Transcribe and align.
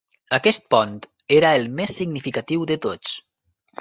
Aquest 0.37 0.63
pont 0.75 0.95
era 1.39 1.51
el 1.59 1.69
més 1.81 1.93
significatiu 1.99 2.65
de 2.73 2.79
tots. 2.87 3.15